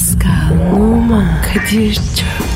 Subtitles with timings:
[0.00, 2.49] Pascal, Oman, Kadir çok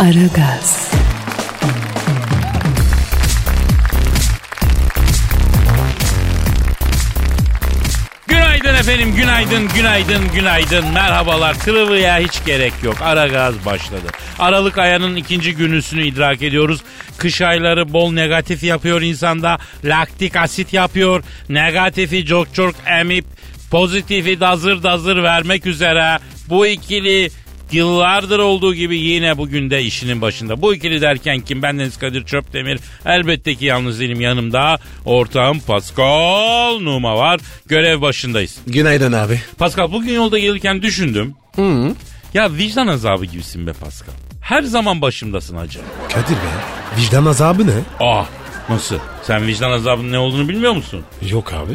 [0.00, 0.90] Aragaz,
[8.28, 10.84] Günaydın efendim, günaydın, günaydın, günaydın.
[10.92, 12.96] Merhabalar, kırılıya hiç gerek yok.
[13.02, 14.06] Ara gaz başladı.
[14.38, 16.80] Aralık ayının ikinci günüsünü idrak ediyoruz.
[17.18, 19.58] Kış ayları bol negatif yapıyor insanda.
[19.84, 21.24] Laktik asit yapıyor.
[21.48, 23.24] Negatifi çok çok emip
[23.70, 26.18] pozitifi dazır dazır vermek üzere.
[26.48, 27.30] Bu ikili
[27.72, 30.62] Yıllardır olduğu gibi yine bugün de işinin başında.
[30.62, 31.62] Bu ikili derken kim?
[31.62, 32.80] Ben Deniz Kadir Çöptemir.
[33.06, 34.78] Elbette ki yalnız değilim yanımda.
[35.04, 37.40] Ortağım Pascal Numa var.
[37.66, 38.58] Görev başındayız.
[38.66, 39.40] Günaydın abi.
[39.58, 41.34] Pascal bugün yolda gelirken düşündüm.
[42.34, 44.12] Ya vicdan azabı gibisin be Pascal.
[44.42, 45.78] Her zaman başımdasın hacı.
[46.12, 47.00] Kadir be.
[47.00, 47.72] Vicdan azabı ne?
[48.00, 48.26] Ah
[48.68, 48.98] nasıl?
[49.22, 51.04] Sen vicdan azabının ne olduğunu bilmiyor musun?
[51.30, 51.72] Yok abi.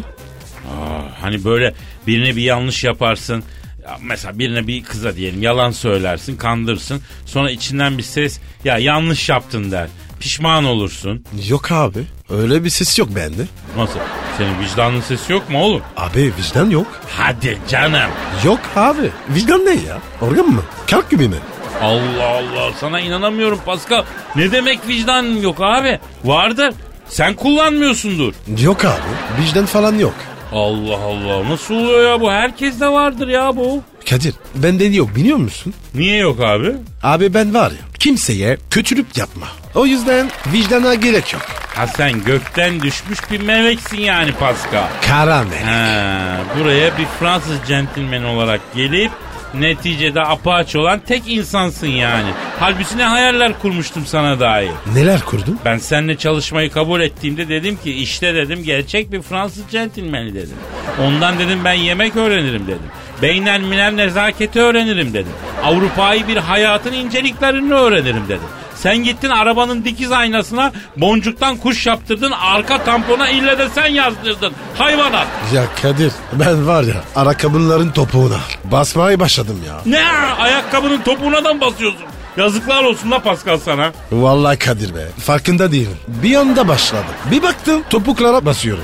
[0.71, 1.73] Ah, hani böyle
[2.07, 3.43] birine bir yanlış yaparsın.
[3.85, 7.01] Ya mesela birine bir kıza diyelim yalan söylersin, kandırırsın.
[7.25, 9.87] Sonra içinden bir ses ya yanlış yaptın der.
[10.19, 11.25] Pişman olursun.
[11.47, 12.03] Yok abi.
[12.29, 13.41] Öyle bir ses yok bende.
[13.77, 13.99] Nasıl?
[14.37, 15.81] Senin vicdanın sesi yok mu oğlum?
[15.97, 16.87] Abi vicdan yok.
[17.17, 18.11] Hadi canım.
[18.45, 19.11] Yok abi.
[19.29, 19.97] Vicdan ne ya?
[20.21, 20.61] Organ mı?
[20.91, 21.37] Kalk gibi mi?
[21.81, 24.03] Allah Allah sana inanamıyorum Pascal.
[24.35, 25.99] Ne demek vicdan yok abi?
[26.23, 26.73] Vardır.
[27.09, 28.33] Sen kullanmıyorsundur.
[28.59, 29.41] Yok abi.
[29.43, 30.13] Vicdan falan yok.
[30.55, 32.31] Allah Allah nasıl oluyor ya bu?
[32.31, 33.81] Herkeste vardır ya bu.
[34.09, 35.73] Kadir bende yok biliyor musun?
[35.93, 36.71] Niye yok abi?
[37.03, 39.47] Abi ben var ya kimseye kötülük yapma.
[39.75, 41.41] O yüzden vicdana gerek yok.
[41.75, 44.87] Ha sen gökten düşmüş bir meleksin yani Pascal.
[45.07, 45.65] Kara melek.
[45.65, 49.11] Ha, buraya bir Fransız centilmen olarak gelip
[49.53, 52.29] neticede apaç olan tek insansın yani.
[52.59, 54.71] Halbuki ne hayaller kurmuştum sana dair.
[54.93, 55.59] Neler kurdun?
[55.65, 60.55] Ben seninle çalışmayı kabul ettiğimde dedim ki işte dedim gerçek bir Fransız centilmeni dedim.
[61.03, 62.81] Ondan dedim ben yemek öğrenirim dedim.
[63.21, 65.31] Beynel minel nezaketi öğrenirim dedim.
[65.63, 68.47] Avrupa'yı bir hayatın inceliklerini öğrenirim dedim.
[68.75, 74.53] Sen gittin arabanın dikiz aynasına boncuktan kuş yaptırdın arka tampona ille de sen yazdırdın.
[74.77, 75.27] Hayvanat.
[75.53, 79.81] Ya Kadir ben var ya ayakkabıların topuğuna basmaya başladım ya.
[79.85, 80.03] Ne
[80.39, 82.01] ayakkabının topuğuna basıyorsun?
[82.37, 83.91] Yazıklar olsun la Pascal sana.
[84.11, 85.97] Vallahi Kadir be farkında değilim.
[86.07, 87.05] Bir anda başladım.
[87.31, 88.83] Bir baktım topuklara basıyorum.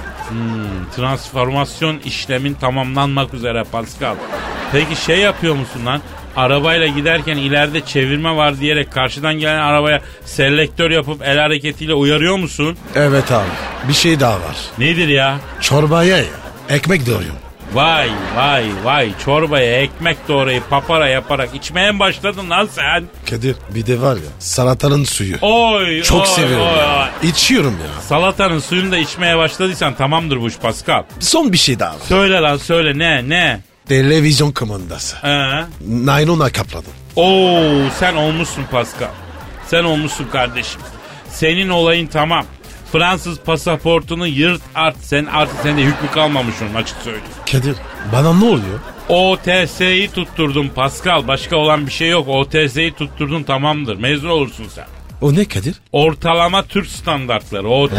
[0.95, 4.15] Transformasyon işlemin tamamlanmak üzere Pascal.
[4.71, 6.01] Peki şey yapıyor musun lan?
[6.35, 12.77] Arabayla giderken ileride çevirme var diyerek karşıdan gelen arabaya selektör yapıp el hareketiyle uyarıyor musun?
[12.95, 13.47] Evet abi
[13.87, 14.57] bir şey daha var.
[14.77, 15.37] Nedir ya?
[15.61, 16.23] Çorbaya ya
[16.69, 17.39] ekmek doğruyorum.
[17.73, 23.03] Vay vay vay çorbaya ekmek doğrayıp papara yaparak içmeye mi başladın lan sen?
[23.29, 25.35] Kadir bir de var ya salatanın suyu.
[25.41, 27.09] Oy Çok oy, seviyorum oy, ya.
[27.23, 27.29] oy.
[27.29, 28.01] İçiyorum ya.
[28.01, 31.03] Salatanın suyunu da içmeye başladıysan tamamdır bu iş Pascal.
[31.19, 31.99] Son bir şey daha var.
[32.07, 33.59] Söyle lan söyle ne ne?
[33.87, 35.15] Televizyon kumandası.
[35.27, 35.63] Ee?
[35.87, 36.91] Naylona kapladım.
[37.15, 37.61] Oo
[37.99, 39.07] sen olmuşsun Pascal.
[39.67, 40.81] Sen olmuşsun kardeşim.
[41.29, 42.45] Senin olayın tamam.
[42.91, 44.97] Fransız pasaportunu yırt art.
[45.01, 47.25] Sen artık sende hükmü kalmamış onun açık söyleyeyim.
[47.51, 47.75] Kadir
[48.13, 48.79] bana ne oluyor?
[49.09, 51.27] OTS'yi tutturdum Pascal.
[51.27, 52.27] Başka olan bir şey yok.
[52.27, 53.95] OTS'yi tutturdun tamamdır.
[53.95, 54.85] Mezun olursun sen.
[55.21, 55.75] O ne Kadir?
[55.91, 57.93] Ortalama Türk standartları OTS.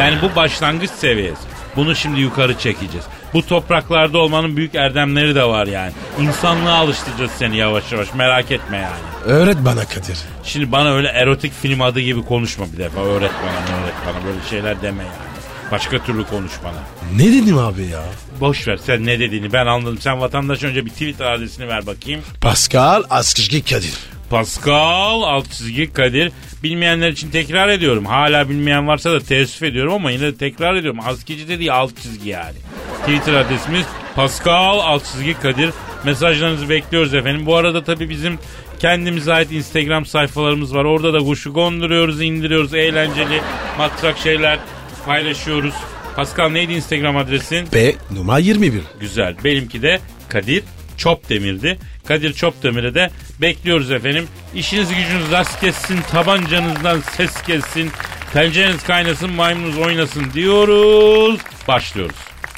[0.00, 1.42] Yani bu başlangıç seviyesi.
[1.76, 3.06] Bunu şimdi yukarı çekeceğiz.
[3.34, 5.92] Bu topraklarda olmanın büyük erdemleri de var yani.
[6.20, 9.34] İnsanlığa alıştıracağız seni yavaş yavaş merak etme yani.
[9.34, 10.18] Öğret bana Kadir.
[10.44, 13.00] Şimdi bana öyle erotik film adı gibi konuşma bir defa.
[13.00, 14.24] Öğret bana, öğret bana.
[14.26, 15.34] Böyle şeyler deme yani.
[15.72, 16.82] Başka türlü konuş bana.
[17.16, 18.02] Ne dedim abi ya?
[18.40, 19.98] Boş ver sen ne dediğini ben anladım.
[20.00, 22.22] Sen vatandaş önce bir Twitter adresini ver bakayım.
[22.40, 23.94] Pascal Askışki Kadir.
[24.34, 26.32] Pascal alt çizgi Kadir.
[26.62, 28.06] Bilmeyenler için tekrar ediyorum.
[28.06, 31.00] Hala bilmeyen varsa da teessüf ediyorum ama yine de tekrar ediyorum.
[31.06, 32.56] Askici dediği alt çizgi yani.
[33.00, 35.70] Twitter adresimiz Pascal alt çizgi Kadir.
[36.04, 37.46] Mesajlarınızı bekliyoruz efendim.
[37.46, 38.38] Bu arada tabii bizim
[38.78, 40.84] kendimize ait Instagram sayfalarımız var.
[40.84, 42.74] Orada da kuşu gonduruyoruz, indiriyoruz.
[42.74, 43.40] Eğlenceli,
[43.78, 44.58] matrak şeyler
[45.06, 45.74] paylaşıyoruz.
[46.16, 47.68] Pascal neydi Instagram adresin?
[47.74, 48.80] B numara 21.
[49.00, 49.36] Güzel.
[49.44, 50.62] Benimki de Kadir
[50.96, 51.78] Çopdemir'di.
[52.06, 53.10] Kadir Çopdemir'e de
[53.40, 54.28] bekliyoruz efendim.
[54.54, 57.90] İşiniz gücünüz rast kessin, tabancanızdan ses kessin,
[58.32, 61.40] tencereniz kaynasın, maymununuz oynasın diyoruz.
[61.68, 62.16] Başlıyoruz.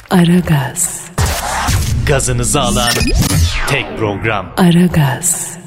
[0.09, 1.01] Aragaz,
[2.07, 2.91] gazınızı alan
[3.69, 4.53] tek program.
[4.57, 5.57] Aragaz,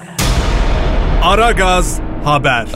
[1.22, 2.66] Aragaz Haber.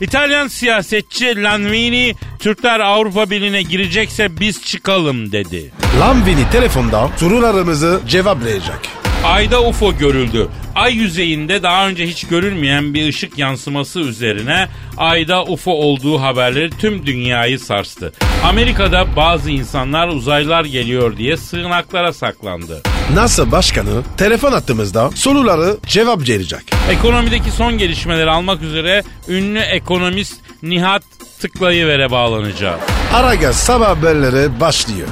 [0.00, 5.70] İtalyan siyasetçi Lanvini Türkler Avrupa Birliği'ne girecekse biz çıkalım dedi.
[5.98, 8.80] Lambini telefonda sorularımızı cevaplayacak.
[9.24, 10.48] Ayda UFO görüldü.
[10.74, 17.06] Ay yüzeyinde daha önce hiç görülmeyen bir ışık yansıması üzerine ayda UFO olduğu haberleri tüm
[17.06, 18.12] dünyayı sarstı.
[18.44, 22.82] Amerika'da bazı insanlar uzaylılar geliyor diye sığınaklara saklandı.
[23.14, 26.64] NASA Başkanı telefon attığımızda soruları cevaplayacak.
[26.90, 31.02] Ekonomideki son gelişmeleri almak üzere ünlü ekonomist Nihat
[31.40, 32.80] Tıklayıver'e bağlanacağız.
[33.14, 35.08] Aragaz sabah haberleri başlıyor.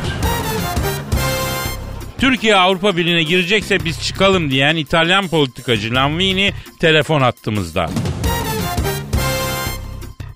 [2.20, 7.86] Türkiye Avrupa Birliği'ne girecekse biz çıkalım diyen İtalyan politikacı Lanvini telefon attığımızda.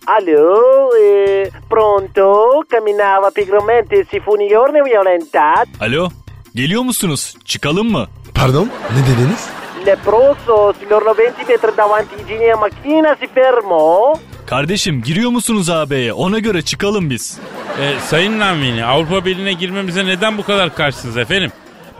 [0.06, 2.62] Alo, eh, pronto?
[2.72, 5.70] Camminava pigramente si fu un giorno violentato.
[5.80, 6.08] Alo,
[6.54, 7.34] geliyor musunuz?
[7.44, 8.06] Çıkalım mı?
[8.34, 9.48] Pardon ne dediniz?
[9.86, 14.14] Leproso, signor 20 metri davanti a macchina si fermò.
[14.46, 16.12] Kardeşim giriyor musunuz AB'ye?
[16.12, 17.38] Ona göre çıkalım biz.
[17.80, 21.52] E, Sayın Lanvini Avrupa Birliği'ne girmemize neden bu kadar karşısınız efendim?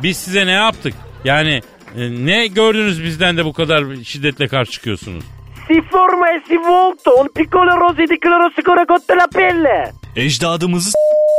[0.02, 0.94] Biz size ne yaptık?
[1.24, 1.60] Yani
[1.96, 5.24] e, ne gördünüz bizden de bu kadar şiddetle karşı çıkıyorsunuz?
[5.68, 9.92] Si forma e si volto, un piccolo rosy di cloroscuro contro la pelle.
[10.16, 10.94] Ecdadımızı s-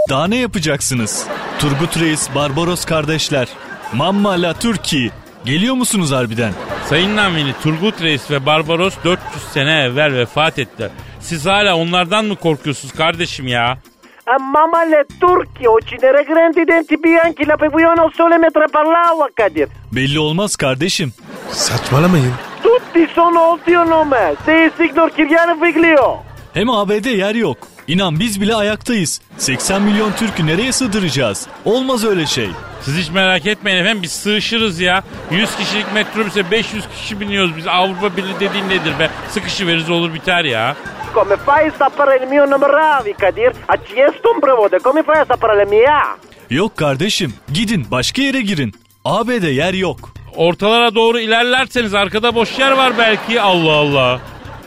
[0.09, 1.27] daha ne yapacaksınız?
[1.59, 3.47] Turgut Reis, Barbaros kardeşler.
[3.93, 5.09] Mamma la Türkiye.
[5.45, 6.53] Geliyor musunuz harbiden?
[6.89, 10.89] Sayın Lanvini Turgut Reis ve Barbaros 400 sene evvel vefat ettiler.
[11.19, 13.77] Siz hala onlardan mı korkuyorsunuz kardeşim ya?
[14.25, 19.67] A mamma le turchi, uccidere grandi denti bianchi, la pepuiono sole mentre parlava, Kadir.
[19.91, 21.13] Belli olmaz kardeşim.
[21.51, 22.33] Saçmalamayın.
[22.63, 26.17] Tutti sono olti o nome, sei signor Kiriano Figlio.
[26.53, 27.57] Hem AB'de yer yok.
[27.87, 29.21] İnan biz bile ayaktayız.
[29.37, 31.47] 80 milyon Türk'ü nereye sığdıracağız?
[31.65, 32.49] Olmaz öyle şey.
[32.81, 35.03] Siz hiç merak etmeyin efendim biz sığışırız ya.
[35.31, 37.67] 100 kişilik metrobüse 500 kişi biniyoruz biz.
[37.67, 39.09] Avrupa Birliği dediğin nedir be?
[39.29, 40.75] Sıkışı veririz olur biter ya.
[41.13, 43.51] Come fai a sapere il mio nome Ravi, Kadir?
[43.67, 46.17] A chiesto un prevode, come fai a sapere la mia?
[46.49, 47.33] Yok kardeşim.
[47.53, 48.73] Gidin başka yere girin.
[49.05, 50.13] AB'de yer yok.
[50.35, 53.41] Ortalara doğru ilerlerseniz arkada boş yer var belki.
[53.41, 54.19] Allah Allah.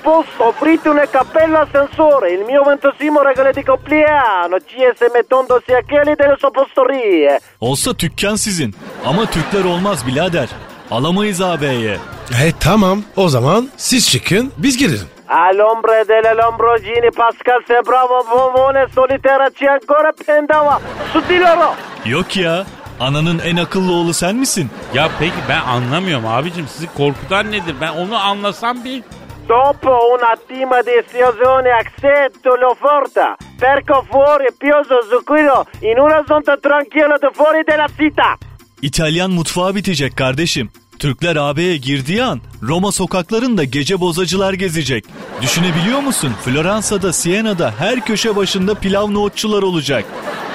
[0.06, 6.14] Posso offrirti una cappella ascensore, il mio ventosimo regalo di compleanno, CSM tondo sia quelli
[6.14, 7.40] delle soppostorie.
[7.60, 8.74] Olsa tükkan sizin.
[9.04, 10.48] Ama Türkler olmaz birader.
[10.90, 11.98] Alamayız AB'ye.
[12.44, 15.08] E tamam o zaman siz çıkın biz girelim.
[15.28, 20.80] All'ombre delle Lamborghini Pascal se bravo bombone solitera ci ancora pendava
[21.12, 21.74] su di loro.
[22.04, 22.64] Yok ya.
[23.00, 24.70] Ananın en akıllı oğlu sen misin?
[24.94, 26.68] Ya peki ben anlamıyorum abicim.
[26.68, 27.74] Sizi korkutan nedir?
[27.80, 29.02] Ben onu anlasam bir.
[29.46, 33.36] Dopo una tima di esplosione accetto l'offerta.
[33.56, 38.36] Perco fuori pioso zucchero in una zona tranquilla de fuori della città.
[38.82, 40.70] İtalyan mutfağı bitecek kardeşim.
[40.98, 45.04] Türkler AB'ye girdiği an Roma sokaklarında gece bozacılar gezecek.
[45.42, 46.32] Düşünebiliyor musun?
[46.44, 50.04] Floransa'da, Siena'da her köşe başında pilav nohutçular olacak.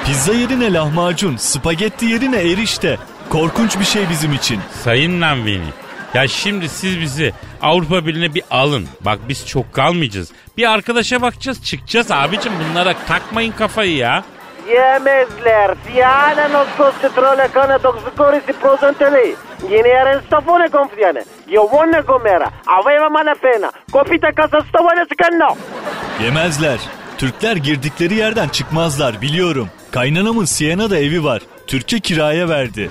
[0.05, 2.97] Pizza yerine lahmacun, spagetti yerine erişte.
[3.29, 4.59] Korkunç bir şey bizim için.
[4.83, 5.69] Sayın Lanvini.
[6.13, 8.87] Ya şimdi siz bizi Avrupa Birliği'ne bir alın.
[9.01, 10.31] Bak biz çok kalmayacağız.
[10.57, 14.23] Bir arkadaşa bakacağız çıkacağız abicim bunlara takmayın kafayı ya.
[14.69, 19.35] Yemezler, fiana nascoste tra le canne d'oxicori si presente lì.
[19.69, 21.23] Gliene era in stafone confiane.
[21.49, 23.71] Io buona com'era, aveva male pena.
[23.93, 25.55] Copita casa stavone scannò.
[26.23, 26.79] Yemezler.
[27.17, 29.69] Türkler girdikleri yerden çıkmazlar biliyorum.
[29.91, 31.41] Kaynanamın Siena'da evi var.
[31.67, 32.89] Türkçe kiraya verdi.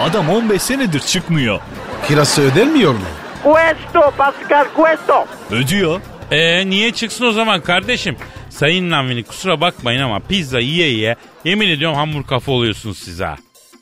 [0.00, 1.60] Adam 15 senedir çıkmıyor.
[2.08, 2.98] Kirası ödenmiyor mu?
[3.44, 5.24] Questo, Pascal, questo.
[5.50, 6.00] Ödüyor.
[6.30, 8.16] E niye çıksın o zaman kardeşim?
[8.50, 13.36] Sayın Lanvini kusura bakmayın ama pizza yiye yiye yemin ediyorum hamur kafa oluyorsunuz siz ha.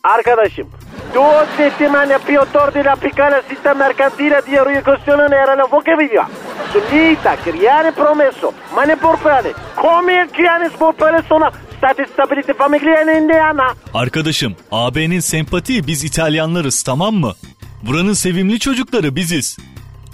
[0.05, 0.69] Arkadaşım,
[1.15, 6.23] due settimane più tordi la piccola città mercantile di ricostruzione era la voce video.
[6.73, 13.75] Sull'Ita, creare promesso, ma ne portare, come creare sportare sono state stabilite famiglie in Indiana.
[13.95, 17.33] Arkadaşım AB'nin sempati biz İtalyanlarız tamam mı?
[17.83, 19.57] Buranın sevimli çocukları biziz.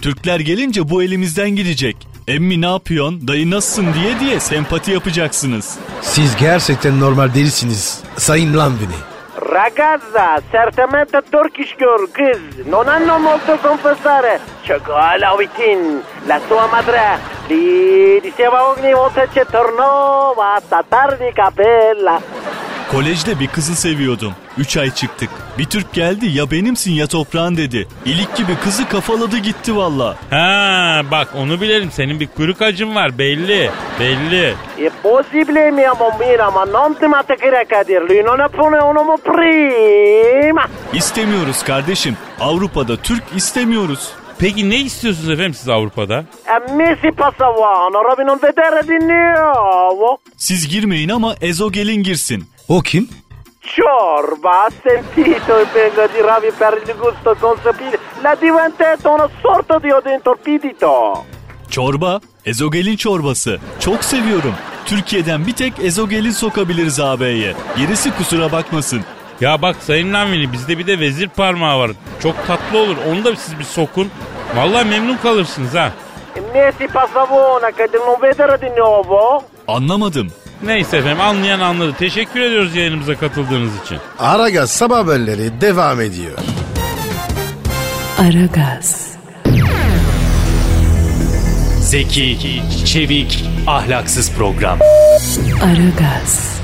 [0.01, 2.07] Türkler gelince bu elimizden gidecek.
[2.27, 5.77] Emmi ne yapıyorsun, dayı nasılsın diye diye sempati yapacaksınız.
[6.01, 8.95] Siz gerçekten normal değilsiniz Sayın Lambini.
[9.53, 14.39] Ragazza, certamente Turkish girl, kız, non hanno molto confessare.
[14.67, 17.19] Chocola Witin, la sua madre,
[17.49, 22.21] li diceva ogni volta che tornava a tardi capella.
[22.95, 24.33] Kolejde bir kızı seviyordum.
[24.57, 25.29] Üç ay çıktık.
[25.57, 27.87] Bir Türk geldi ya benimsin ya toprağın dedi.
[28.05, 30.15] İlik gibi kızı kafaladı gitti valla.
[30.29, 31.91] Ha bak onu bilelim.
[31.91, 33.69] Senin bir kuyruk acın var belli.
[33.99, 34.53] Belli.
[34.79, 40.67] È possibile mia bambina, ma non ti matterai a dirlo, non ne pone uno prima.
[40.93, 42.17] İstemiyoruz kardeşim.
[42.39, 44.11] Avrupa'da Türk istemiyoruz.
[44.39, 46.25] Peki ne istiyorsunuz efendim siz Avrupa'da?
[46.47, 49.05] A me si passavano, Robby non vedere di.
[50.37, 52.54] Siz girmeyin ama Ezogel'in girsin.
[52.67, 53.09] O kim?
[53.61, 57.99] Ciorba, ha sentito il vengo di Ravi per il gusto consapevole.
[58.21, 61.23] L'ha diventato una sorta di odontorpidito.
[61.69, 63.59] Çorba, Ezogel'in çorbası.
[63.79, 64.53] Çok seviyorum.
[64.85, 67.53] Türkiye'den bir tek Ezogel'in sokabiliriz AB'ye.
[67.77, 69.01] Gerisi kusura bakmasın.
[69.41, 71.91] Ya bak Sayın Lamvini bizde bir de vezir parmağı var.
[72.23, 72.95] Çok tatlı olur.
[73.11, 74.09] Onu da siz bir sokun.
[74.55, 75.91] Vallahi memnun kalırsınız ha.
[76.35, 79.43] E me si passavona che non vedere di nuovo.
[79.67, 80.27] Anlamadım.
[80.65, 81.93] Neyse efendim anlayan anladı.
[81.99, 83.97] Teşekkür ediyoruz yayınımıza katıldığınız için.
[84.19, 86.37] Aragaz sabah haberleri devam ediyor.
[88.19, 89.15] Aragaz,
[91.79, 94.79] Zeki, çevik, ahlaksız program.
[95.63, 96.59] Aragaz,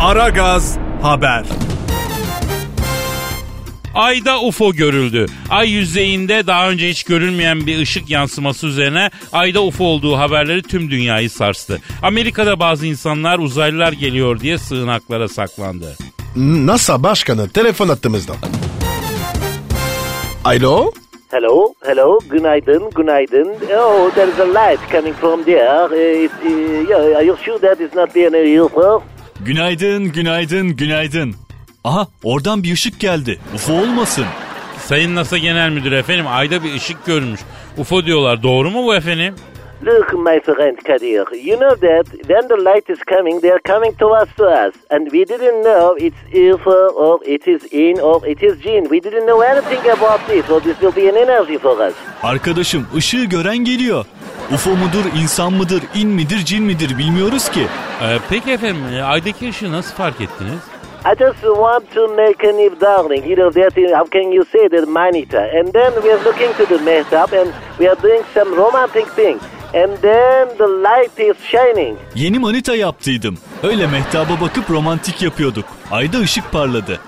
[0.00, 1.44] Aragaz haber.
[3.98, 5.26] Ayda UFO görüldü.
[5.50, 10.90] Ay yüzeyinde daha önce hiç görülmeyen bir ışık yansıması üzerine ayda UFO olduğu haberleri tüm
[10.90, 11.80] dünyayı sarstı.
[12.02, 15.96] Amerika'da bazı insanlar uzaylılar geliyor diye sığınaklara saklandı.
[16.36, 18.32] NASA başkanı telefon attığımızda.
[20.44, 20.92] Alo?
[21.30, 23.48] Hello, hello, günaydın, günaydın.
[23.78, 25.84] Oh, there is a light coming from there.
[25.84, 29.02] Uh, it, uh, yeah, are you sure that is not an UFO?
[29.40, 31.47] Günaydın, günaydın, günaydın.
[31.84, 33.38] Aha oradan bir ışık geldi.
[33.54, 34.24] UFO olmasın.
[34.78, 37.40] Sayın NASA Genel Müdürü efendim ayda bir ışık görmüş.
[37.78, 39.34] UFO diyorlar doğru mu bu efendim?
[39.86, 43.98] Look, my friend Kadir, you know that when the light is coming, they are coming
[43.98, 44.74] towards to us.
[44.90, 48.82] And we didn't know it's UFO or it is in or it is jinn.
[48.82, 51.94] We didn't know anything about this, so this will be an energy for us.
[52.22, 54.04] Arkadaşım ışığı gören geliyor.
[54.54, 57.66] UFO mudur, insan mıdır, in midir, cin midir bilmiyoruz ki.
[58.02, 60.60] Ee, peki efendim e, aydaki ışığı nasıl fark ettiniz?
[61.10, 64.44] I just want to make an if darling, you know that, uh, how can you
[64.52, 65.40] say that manita?
[65.58, 69.40] And then we are looking to the mehtap and we are doing some romantic thing.
[69.72, 71.96] And then the light is shining.
[72.14, 73.38] Yeni manita yaptıydım.
[73.62, 75.64] Öyle mehtaba bakıp romantik yapıyorduk.
[75.90, 77.00] Ayda ışık parladı.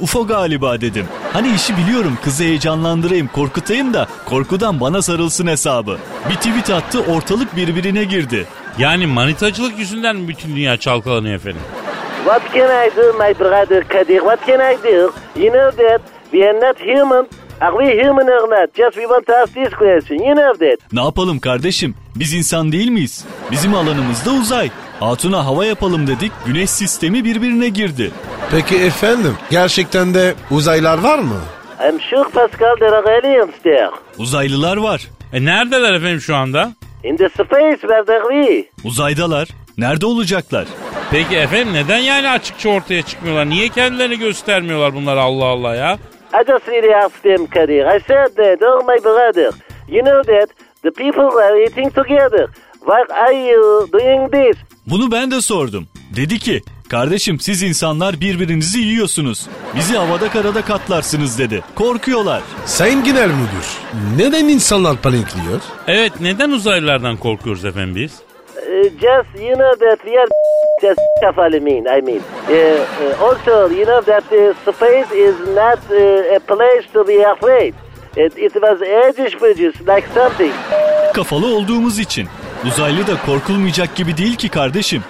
[0.00, 1.06] UFO galiba dedim.
[1.32, 5.98] Hani işi biliyorum kızı heyecanlandırayım korkutayım da korkudan bana sarılsın hesabı.
[6.30, 8.46] Bir tweet attı ortalık birbirine girdi.
[8.78, 11.62] Yani manitacılık yüzünden bütün dünya çalkalanıyor efendim?
[12.24, 14.20] What can I do, my brother Kadir?
[14.20, 15.12] What can I do?
[15.36, 16.00] You know that
[16.32, 17.26] we are not human.
[17.60, 18.74] Are we human or not?
[18.74, 20.18] Just we want to ask this question.
[20.22, 20.78] You know that.
[20.92, 21.94] Ne yapalım kardeşim?
[22.16, 23.24] Biz insan değil miyiz?
[23.50, 24.70] Bizim alanımızda uzay.
[25.00, 28.10] Hatuna hava yapalım dedik güneş sistemi birbirine girdi.
[28.50, 31.40] Peki efendim gerçekten de uzaylar var mı?
[31.88, 33.90] I'm sure, Pascal, there are aliens there.
[34.18, 35.08] Uzaylılar var.
[35.32, 36.72] E neredeler efendim şu anda?
[37.04, 38.64] In the space where are we?
[38.84, 39.48] Uzaydalar.
[39.78, 40.66] Nerede olacaklar?
[41.10, 43.48] Peki efendim neden yani açıkça ortaya çıkmıyorlar?
[43.50, 45.98] Niye kendilerini göstermiyorlar bunlar Allah Allah ya?
[46.34, 47.96] I just really asked them, Kadir.
[47.96, 49.50] I said that, oh, my brother,
[49.88, 50.48] you know that
[50.82, 52.46] the people are eating together.
[52.80, 54.56] Why are you doing this?
[54.86, 55.88] Bunu ben de sordum.
[56.16, 59.46] Dedi ki kardeşim siz insanlar birbirinizi yiyorsunuz.
[59.76, 61.62] Bizi havada karada katlarsınız dedi.
[61.74, 62.42] Korkuyorlar.
[62.66, 63.66] Sayın Genel Müdür
[64.16, 65.60] neden insanlar panikliyor?
[65.86, 68.12] Evet neden uzaylılardan korkuyoruz efendim biz?
[68.62, 70.28] Uh, just, you know that we are
[70.80, 71.00] just
[71.38, 72.22] I mean, I mean.
[72.48, 77.74] Uh, also, you know that uh, space is not a place to be afraid.
[78.16, 80.52] It, it was ages bridges, like something.
[81.14, 82.28] Kafalı olduğumuz için.
[82.66, 85.02] Uzaylı da korkulmayacak gibi değil ki kardeşim.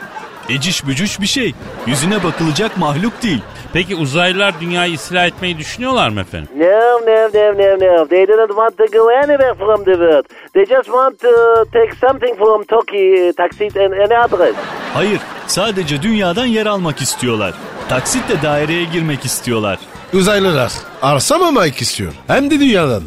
[0.48, 1.54] Eciş bücüş bir şey.
[1.86, 3.42] Yüzüne bakılacak mahluk değil.
[3.72, 6.48] Peki uzaylılar dünyayı istila etmeyi düşünüyorlar mı efendim?
[6.56, 8.08] No, no, no, no, no.
[8.08, 10.24] They didn't want to go anywhere from the world.
[10.54, 14.56] They just want to take something from Turkey, Taksit and, and others.
[14.94, 17.54] Hayır, sadece dünyadan yer almak istiyorlar.
[17.88, 19.78] Taksitle daireye girmek istiyorlar.
[20.14, 20.72] Uzaylılar
[21.02, 22.12] arsa mı almak istiyor?
[22.26, 23.02] Hem de dünyadan.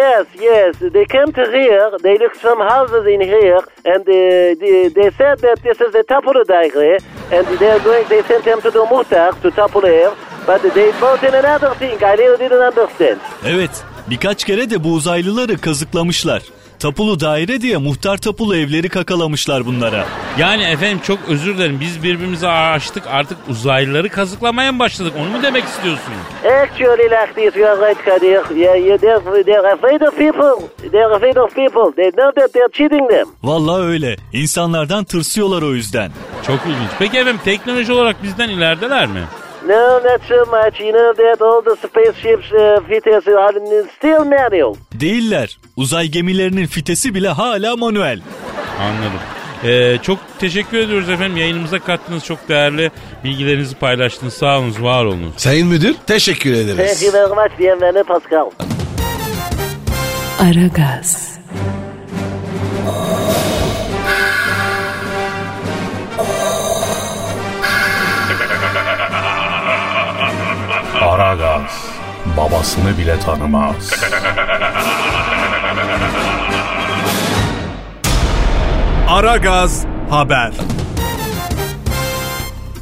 [0.00, 0.72] Yes, yes.
[0.96, 1.90] They came to here.
[2.06, 4.14] They looked some houses in here, and uh,
[4.62, 6.96] they, they said that this is the Tapulu Daire,
[7.30, 8.04] and they are going.
[8.08, 10.14] They sent them to the Muhtar to Tapulu here,
[10.46, 11.96] but they bought in another thing.
[12.02, 13.18] I really didn't understand.
[13.44, 16.42] Evet, birkaç kere de bu uzaylıları kazıklamışlar.
[16.82, 20.04] Tapulu daire diye muhtar tapulu evleri kakalamışlar bunlara.
[20.38, 25.42] Yani efendim çok özür dilerim biz birbirimizi açtık artık uzaylıları kazıklamaya mı başladık onu mu
[25.42, 26.18] demek istiyorsunuz?
[26.62, 28.56] Actually, like this, you are right, Kadir.
[28.56, 30.68] Yeah, yeah, they're, they're afraid of people.
[30.90, 31.92] They're afraid of people.
[31.96, 33.26] They know that they're cheating them.
[33.42, 34.16] Vallahi öyle.
[34.32, 36.10] İnsanlardan tırsıyorlar o yüzden.
[36.46, 36.90] Çok ilginç.
[36.98, 39.20] Peki efendim teknoloji olarak bizden ilerideler mi?
[39.66, 40.80] No, not so much.
[40.80, 44.74] You know that all the spaceships uh, fitters are still manual.
[44.92, 45.58] Değiller.
[45.76, 48.20] Uzay gemilerinin fitesi bile hala manuel.
[48.80, 49.20] Anladım.
[49.64, 51.36] Ee, çok teşekkür ediyoruz efendim.
[51.36, 52.90] Yayınımıza kattığınız çok değerli
[53.24, 54.34] bilgilerinizi paylaştınız.
[54.34, 55.32] Sağ olunuz, var olunuz.
[55.36, 57.02] Sayın müdür teşekkür Thank ederiz.
[57.02, 58.50] you very much, bienvenue, Pascal.
[60.40, 61.38] Aragaz,
[62.86, 63.21] Aragaz
[72.62, 73.90] babasını bile tanımaz.
[79.08, 80.52] Aragaz haber.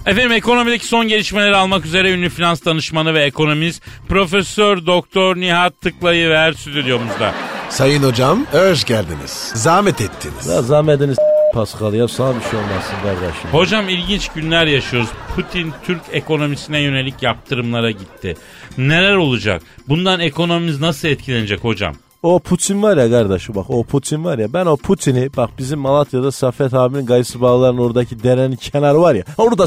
[0.06, 6.52] Efendim ekonomideki son gelişmeleri almak üzere ünlü finans danışmanı ve ekonomist Profesör Doktor Nihat Tıklayıver
[6.52, 7.34] stüdyomuzda.
[7.68, 9.52] Sayın hocam hoş geldiniz.
[9.54, 10.46] Zahmet ettiniz.
[10.46, 11.18] Ya zahmetiniz
[11.54, 13.50] Pascal ya sana bir şey olmasın kardeşim.
[13.52, 15.08] Hocam ilginç günler yaşıyoruz.
[15.36, 18.36] Putin Türk ekonomisine yönelik yaptırımlara gitti.
[18.78, 19.62] Neler olacak?
[19.88, 21.94] Bundan ekonomimiz nasıl etkilenecek hocam?
[22.22, 25.78] O Putin var ya kardeşim bak o Putin var ya ben o Putin'i bak bizim
[25.78, 29.64] Malatya'da Safet abinin Gaysı Bağlar'ın oradaki derenin kenarı var ya orada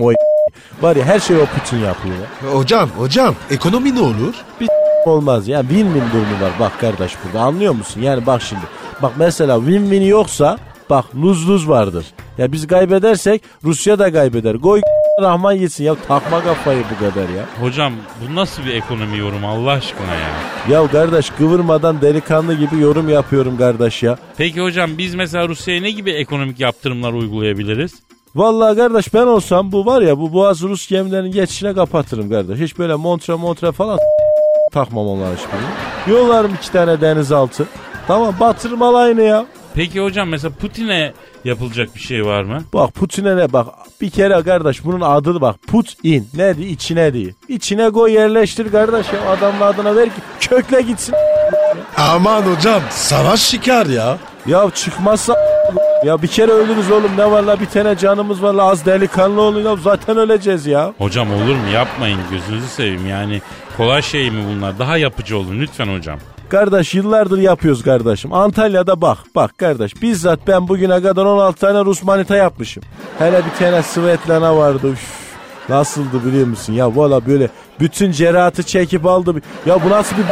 [0.00, 0.12] o
[0.82, 2.54] var ya her şey o Putin yapıyor ya.
[2.54, 4.34] Hocam hocam ekonomi ne olur?
[5.06, 8.00] Olmaz ya win-win durumu var bak kardeş burada anlıyor musun?
[8.02, 8.62] Yani bak şimdi
[9.02, 10.58] bak mesela win-win yoksa
[10.90, 12.06] bak lose-lose vardır.
[12.38, 14.54] Ya biz kaybedersek Rusya da kaybeder.
[14.54, 14.80] Goy
[15.22, 17.44] Rahman yesin ya takma kafayı bu kadar ya.
[17.60, 17.92] Hocam
[18.22, 20.80] bu nasıl bir ekonomi yorumu Allah aşkına ya?
[20.80, 24.18] Ya kardeş kıvırmadan delikanlı gibi yorum yapıyorum kardeş ya.
[24.36, 27.92] Peki hocam biz mesela Rusya'ya ne gibi ekonomik yaptırımlar uygulayabiliriz?
[28.34, 32.60] Vallahi kardeş ben olsam bu var ya bu Boğaz Rus gemilerinin geçişine kapatırım kardeş.
[32.60, 33.98] Hiç böyle montre montre falan
[34.72, 36.18] takmam onlar hiçbirini.
[36.18, 37.66] Yollarım iki tane denizaltı.
[38.06, 39.46] Tamam batırım alayını ya.
[39.78, 41.12] Peki hocam mesela Putin'e
[41.44, 42.62] yapılacak bir şey var mı?
[42.72, 43.66] Bak Putin'e ne bak
[44.00, 47.30] bir kere kardeş bunun adı bak put in ne diye içine diye.
[47.48, 51.14] İçine koy yerleştir kardeş ya adamın adına ver ki kökle gitsin.
[51.96, 54.18] Aman hocam savaş çıkar ya.
[54.46, 55.36] Ya çıkmazsa
[56.04, 59.40] ya bir kere ölürüz oğlum ne var la bir tane canımız var la az delikanlı
[59.40, 60.94] olun ya zaten öleceğiz ya.
[60.98, 63.42] Hocam olur mu yapmayın gözünüzü seveyim yani
[63.76, 66.18] kolay şey mi bunlar daha yapıcı olun lütfen hocam.
[66.50, 68.32] Kardeş yıllardır yapıyoruz kardeşim.
[68.32, 72.82] Antalya'da bak bak kardeş bizzat ben bugüne kadar 16 tane Rus manita yapmışım.
[73.18, 74.88] Hele bir tane Svetlana vardı.
[74.92, 75.00] Üf,
[75.68, 76.72] nasıldı biliyor musun?
[76.72, 77.48] Ya valla böyle
[77.80, 79.34] bütün cerahatı çekip aldı.
[79.66, 80.24] Ya bu nasıl bir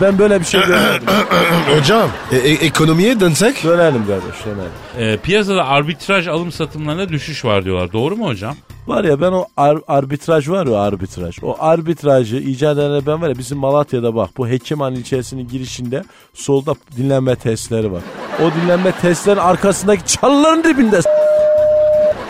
[0.00, 1.08] ben böyle bir şey görmedim.
[1.78, 3.64] hocam e- e- ekonomiye dönsek?
[3.64, 5.12] dönelim kardeş dönelim.
[5.12, 8.56] Ee, piyasada arbitraj alım satımlarında düşüş var diyorlar doğru mu hocam?
[8.86, 11.38] Var ya ben o ar- arbitraj var ya arbitraj.
[11.42, 16.74] O arbitrajı icat eden ben var ya bizim Malatya'da bak bu Hekimhan ilçesinin girişinde solda
[16.96, 18.02] dinlenme testleri var.
[18.42, 21.00] O dinlenme testlerin arkasındaki çalıların dibinde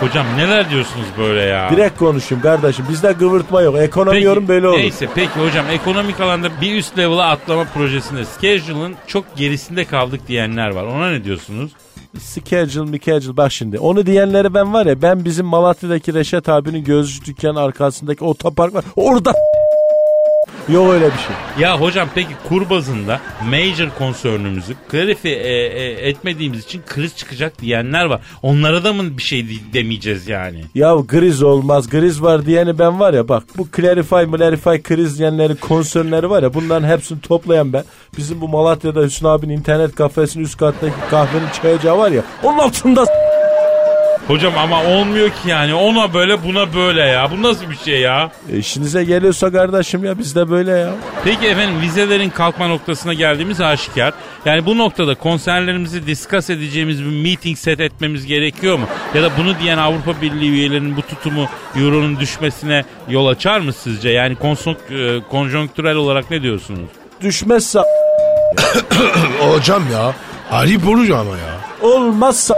[0.01, 1.71] Hocam neler diyorsunuz böyle ya?
[1.71, 2.85] Direkt konuşayım kardeşim.
[2.91, 3.77] Bizde kıvırtma yok.
[3.79, 4.79] Ekonomi Peki, yorum böyle olur.
[4.79, 10.71] Neyse peki hocam ekonomik alanda bir üst level'a atlama projesinde schedule'ın çok gerisinde kaldık diyenler
[10.71, 10.85] var.
[10.85, 11.71] Ona ne diyorsunuz?
[12.19, 13.79] Schedule, schedule bak şimdi.
[13.79, 18.85] Onu diyenleri ben var ya ben bizim Malatya'daki Reşat abinin gözcü dükkanı arkasındaki otopark var.
[18.97, 19.33] Orada
[20.69, 21.63] Yok öyle bir şey.
[21.63, 23.21] Ya hocam peki kur bazında
[23.51, 28.21] major konsörnümüzü klarifiye e, e, etmediğimiz için kriz çıkacak diyenler var.
[28.43, 30.65] Onlara da mı bir şey de- demeyeceğiz yani?
[30.75, 31.89] Ya griz olmaz.
[31.89, 36.55] Griz var diyeni ben var ya bak bu Clarify, Clarify kriz diyenlerin konsörleri var ya
[36.55, 37.85] bunların hepsini toplayan ben.
[38.19, 43.05] Bizim bu Malatya'da Hüsnü abinin internet kafesinin üst kattaki kahvenin çayacağı var ya onun altında
[44.29, 47.31] Hocam ama olmuyor ki yani ona böyle buna böyle ya.
[47.31, 48.31] Bu nasıl bir şey ya?
[48.53, 50.91] E, işinize geliyorsa kardeşim ya bizde böyle ya.
[51.25, 54.13] Peki efendim vizelerin kalkma noktasına geldiğimiz aşikar.
[54.45, 58.85] Yani bu noktada konserlerimizi discuss edeceğimiz bir meeting set etmemiz gerekiyor mu?
[59.15, 64.11] Ya da bunu diyen Avrupa Birliği üyelerinin bu tutumu euronun düşmesine yol açar mı sizce?
[64.11, 66.89] Yani konson- e, konjonktürel olarak ne diyorsunuz?
[67.21, 67.79] Düşmezse
[69.41, 70.13] hocam ya.
[70.51, 71.89] Ayıp oluyor ama ya.
[71.91, 72.55] olmazsa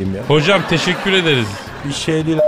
[0.00, 0.22] ya.
[0.28, 1.46] Hocam teşekkür ederiz.
[1.84, 2.38] Bir şey değil.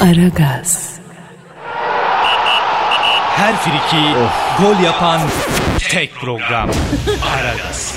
[0.00, 0.90] Aragaz,
[3.36, 4.14] Her friki
[4.60, 5.20] gol yapan
[5.90, 6.70] tek program.
[7.38, 7.94] Aragaz.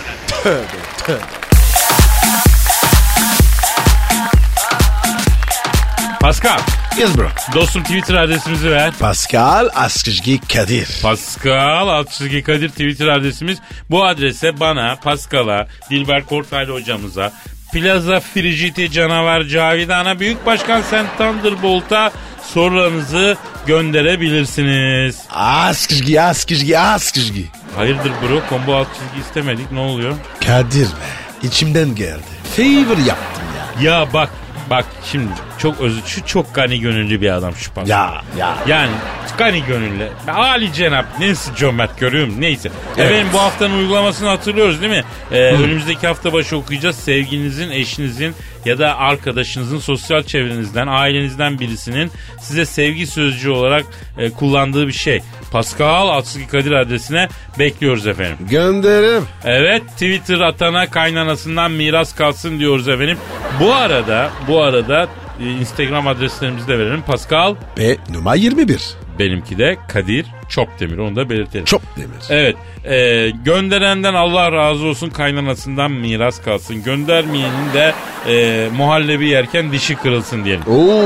[6.22, 6.60] Pascal
[7.00, 7.28] Yes bro.
[7.54, 8.92] Dostum Twitter adresimizi ver.
[9.00, 10.88] Pascal Askışgi Kadir.
[11.02, 13.58] Pascal Altçizgi Kadir Twitter adresimiz.
[13.90, 17.34] Bu adrese bana, Pascal'a, Dilber Kortaylı hocamıza,
[17.74, 22.12] Plaza Frigiti Canavar Cavidan'a, Büyük Başkan Sen Thunderbolt'a
[22.54, 25.18] sorularınızı gönderebilirsiniz.
[25.30, 27.46] Askışgi Askışgi Askışgi.
[27.76, 30.16] Hayırdır bro combo alt çizgi istemedik ne oluyor?
[30.46, 31.10] Kadir be.
[31.44, 32.24] İçimden geldi.
[32.56, 33.44] Favor yaptım
[33.82, 33.92] ya.
[33.92, 34.30] Ya bak
[34.70, 37.90] bak şimdi çok özür şu çok gani gönüllü bir adam şu Pascal.
[37.90, 38.58] Ya ya.
[38.68, 38.92] Yani
[39.38, 40.10] gani gönüllü.
[40.28, 42.70] Ali Cenap neyse cömert görüyorum neyse.
[42.98, 45.04] Efendim bu haftanın uygulamasını hatırlıyoruz değil mi?
[45.32, 46.96] Ee, önümüzdeki hafta başı okuyacağız.
[46.96, 53.86] Sevginizin, eşinizin ya da arkadaşınızın sosyal çevrenizden, ailenizden birisinin size sevgi sözcüğü olarak
[54.18, 55.22] e, kullandığı bir şey.
[55.52, 57.28] Pascal Atsızki Kadir adresine
[57.60, 58.38] bekliyoruz efendim.
[58.50, 59.24] Gönderim.
[59.44, 63.18] Evet Twitter atana kaynanasından miras kalsın diyoruz efendim.
[63.60, 65.08] Bu arada bu arada
[65.40, 67.02] Instagram adreslerimizi de verelim.
[67.02, 68.94] Pascal Ve numara 21.
[69.20, 71.66] benimki de Kadir Çopdemir onu da belirtelim.
[71.66, 72.18] Çok demir.
[72.30, 76.84] Evet e, gönderenden Allah razı olsun kaynanasından miras kalsın.
[76.84, 77.94] Göndermeyenin de
[78.28, 80.64] e, muhallebi yerken dişi kırılsın diyelim.
[80.68, 81.04] Oo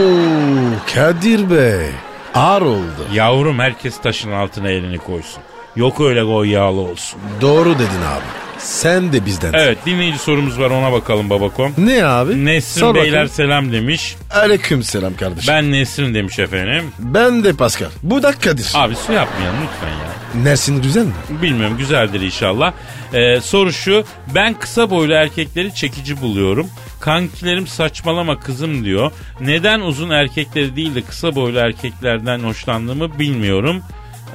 [0.96, 1.90] Kadir Bey.
[2.36, 3.08] Ağır oldu.
[3.14, 5.44] Yavrum herkes taşın altına elini koysun.
[5.76, 7.20] Yok öyle koy yağlı olsun.
[7.42, 8.43] Doğru dedin abi.
[8.64, 9.54] Sen de bizden.
[9.54, 11.74] Evet dinleyici sorumuz var ona bakalım babakom.
[11.78, 12.46] Ne abi?
[12.46, 13.30] Nesrin Sor Beyler bakayım.
[13.30, 14.16] selam demiş.
[14.32, 15.54] Aleyküm selam kardeşim.
[15.54, 15.64] Ben...
[15.64, 16.84] Ben Nesrin demiş efendim.
[17.44, 17.90] de Pascal.
[18.04, 18.72] Bu da Kadir.
[18.74, 20.44] Abi su yapmayalım lütfen ya.
[20.44, 21.14] Nersin güzel mi?
[21.30, 22.74] Bilmiyorum güzeldir inşallah.
[23.14, 24.04] Ee, soru şu.
[24.36, 26.68] Ben kısa boylu erkekleri çekici buluyorum.
[27.00, 29.12] Kankilerim saçmalama kızım diyor.
[29.42, 33.84] Neden uzun erkekleri değil de kısa boylu erkeklerden hoşlandığımı bilmiyorum.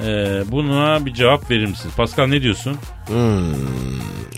[0.06, 1.90] Ee, buna bir cevap verir misin?
[1.96, 2.76] Pascal ne diyorsun?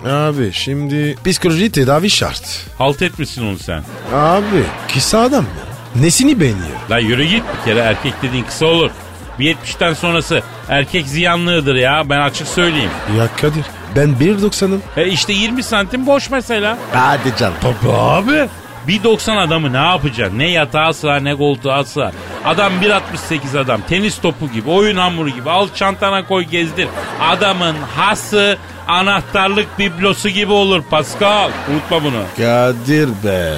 [0.07, 2.67] Abi şimdi psikoloji tedavi şart.
[2.79, 3.83] Halt etmişsin onu sen.
[4.15, 6.03] Abi kısa adam ya.
[6.03, 6.67] Nesini beğeniyor?
[6.91, 8.91] La yürü git bir kere erkek dediğin kısa olur.
[9.39, 12.91] Bir 70'ten sonrası erkek ziyanlığıdır ya ben açık söyleyeyim.
[13.19, 13.65] Ya Kadir
[13.97, 14.83] ben 1.90'ım.
[14.97, 16.79] E işte 20 santim boş mesela.
[16.93, 17.55] Hadi canım.
[17.93, 18.49] Abi.
[18.89, 20.39] Bir 90 adamı ne yapacaksın?
[20.39, 22.13] Ne yatağa sığar ne koltuğa sığar.
[22.45, 23.81] Adam 1.68 adam.
[23.89, 25.51] Tenis topu gibi, oyun hamuru gibi.
[25.51, 26.89] Al çantana koy gezdir.
[27.21, 31.51] Adamın hası anahtarlık biblosu gibi olur Pascal.
[31.73, 32.23] Unutma bunu.
[32.37, 33.55] Kadir be.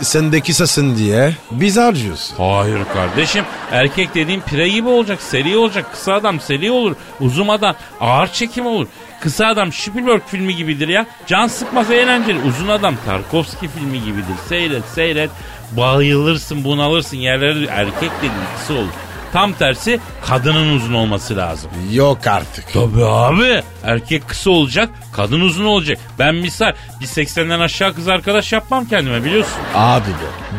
[0.00, 2.36] Sen de kısasın diye biz harcıyorsun.
[2.36, 3.44] Hayır kardeşim.
[3.72, 5.22] Erkek dediğin pire gibi olacak.
[5.22, 5.92] Seri olacak.
[5.92, 6.96] Kısa adam seri olur.
[7.20, 8.86] Uzun adam ağır çekim olur.
[9.20, 11.06] Kısa adam Spielberg filmi gibidir ya.
[11.26, 12.38] Can sıkmaz eğlenceli.
[12.48, 14.36] Uzun adam Tarkovski filmi gibidir.
[14.48, 15.30] Seyret seyret.
[15.72, 17.16] Bayılırsın bunalırsın.
[17.16, 19.05] Yerleri erkek dediğin kısa olur.
[19.36, 21.70] Tam tersi kadının uzun olması lazım.
[21.92, 22.64] Yok artık.
[22.72, 23.62] Tabii abi.
[23.84, 25.98] Erkek kısa olacak, kadın uzun olacak.
[26.18, 29.54] Ben misal bir 80'den aşağı kız arkadaş yapmam kendime biliyorsun.
[29.74, 30.08] Abi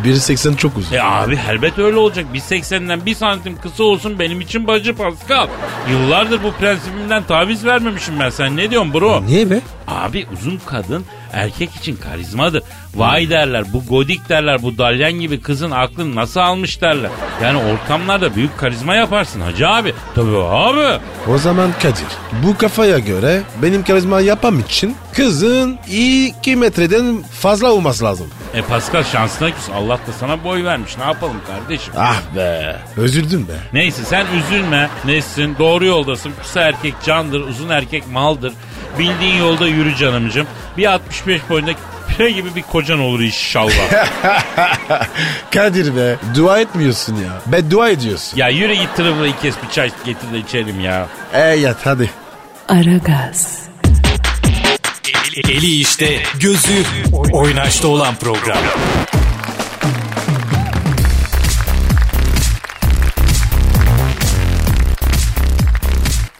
[0.04, 0.10] be.
[0.10, 0.96] 1.80 çok uzun.
[0.96, 2.26] E abi elbet öyle olacak.
[2.34, 5.48] 1.80'den 1 santim kısa olsun benim için bacı Pascal.
[5.92, 8.30] Yıllardır bu prensibimden taviz vermemişim ben.
[8.30, 9.26] Sen ne diyorsun bro?
[9.26, 9.62] Niye be?
[9.88, 12.63] Abi uzun kadın erkek için karizmadır.
[12.96, 17.12] Vay derler bu godik derler bu dalyan gibi kızın aklını nasıl almış derler.
[17.44, 19.94] Yani ortamlarda büyük karizma yaparsın hacı abi.
[20.16, 21.00] Tabii abi.
[21.28, 22.06] O zaman Kadir
[22.44, 25.80] bu kafaya göre benim karizma yapam için kızın
[26.42, 28.28] 2 metreden fazla olması lazım.
[28.54, 29.70] E Pascal şansına küs.
[29.76, 30.98] Allah da sana boy vermiş.
[30.98, 31.94] Ne yapalım kardeşim?
[31.98, 32.76] Ah be.
[32.98, 33.54] Üzüldüm be.
[33.74, 34.90] Neyse sen üzülme.
[35.06, 35.56] Nesin?
[35.60, 36.32] Doğru yoldasın.
[36.42, 37.40] Kısa erkek candır.
[37.42, 38.54] Uzun erkek maldır.
[39.00, 40.47] Bildiğin yolda yürü canımcım.
[40.78, 41.71] Bir 65 boyunda
[42.08, 43.73] pire gibi bir kocan olur inşallah.
[45.54, 47.41] Kadir be dua etmiyorsun ya.
[47.45, 48.38] Ben dua ediyorsun.
[48.38, 51.08] ya yürü git tırıvırı kes bir çay getir de içelim ya.
[51.34, 52.10] E yat hadi.
[52.69, 53.58] Aragaz,
[55.50, 56.84] Eli işte, gözü
[57.32, 58.58] oynaşta olan program.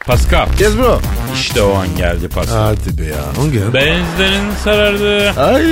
[0.06, 1.00] Pascal Yes bro.
[1.42, 2.58] İşte o an geldi Pascal.
[2.58, 3.38] Hadi be ya.
[3.38, 3.74] Hangi?
[3.74, 5.30] Benizlerin sarardı.
[5.42, 5.64] Ay.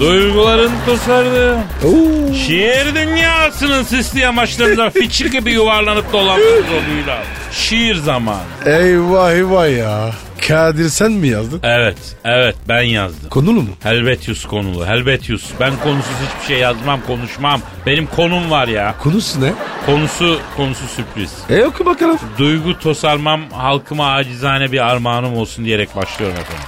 [0.00, 1.54] Duyguların tosardı.
[1.84, 2.34] Oo.
[2.46, 7.18] Şiir dünyasının sisli yamaçlarında fiçil gibi yuvarlanıp dolanmış zorluğuyla.
[7.52, 8.40] Şiir zamanı.
[8.66, 10.10] Eyvah eyvah ya.
[10.48, 11.60] Kadir sen mi yazdın?
[11.62, 13.30] Evet, evet ben yazdım.
[13.30, 13.68] Konulu mu?
[13.82, 15.50] Helvetius konulu, Helvetius.
[15.60, 17.60] Ben konusuz hiçbir şey yazmam, konuşmam.
[17.86, 18.94] Benim konum var ya.
[19.02, 19.52] Konusu ne?
[19.86, 21.32] Konusu, konusu sürpriz.
[21.50, 22.18] E oku bakalım.
[22.38, 26.64] Duygu tosarmam halkıma acizane bir armağanım olsun diyerek başlıyorum efendim.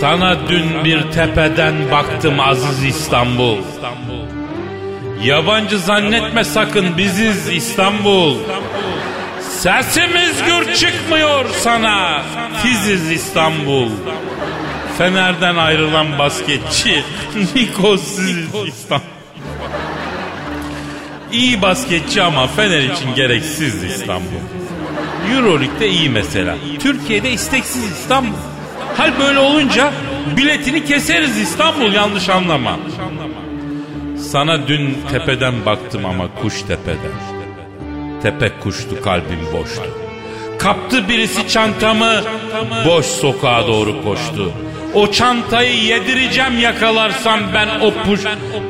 [0.00, 3.58] Sana dün bir tepeden baktım aziz İstanbul.
[5.22, 8.36] Yabancı zannetme sakın biziz İstanbul.
[9.50, 12.22] Sesimiz gür çıkmıyor sana.
[12.62, 13.88] Tiziz İstanbul.
[14.98, 17.04] Fener'den ayrılan basketçi
[17.54, 18.18] Nikos
[18.66, 19.04] İstanbul.
[21.32, 24.40] İyi basketçi ama Fener için gereksiz İstanbul.
[25.34, 26.56] Euroleague'de iyi mesela.
[26.82, 28.36] Türkiye'de isteksiz İstanbul.
[28.96, 29.92] Hal böyle olunca
[30.36, 32.78] biletini keseriz İstanbul yanlış anlama.
[34.34, 37.14] Sana dün tepeden baktım ama kuş tepeden.
[38.22, 39.82] Tepe kuştu kalbim boştu.
[40.58, 42.22] Kaptı birisi çantamı
[42.86, 44.52] boş sokağa doğru koştu.
[44.94, 48.20] O çantayı yedireceğim yakalarsam ben o puş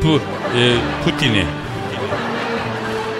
[0.03, 0.21] pu,
[0.59, 0.63] e,
[1.05, 1.45] Putin'i.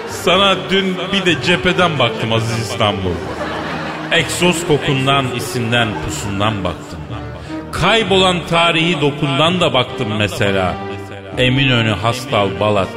[0.09, 3.15] Sana dün bir de cepheden baktım Aziz İstanbul.
[4.11, 6.99] Egzoz kokundan, isimden, pusundan baktım.
[7.71, 10.84] Kaybolan tarihi dokundan da baktım mesela.
[11.37, 12.89] Eminönü Hastal Balat.